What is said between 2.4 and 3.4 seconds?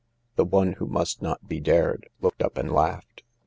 up and laughed.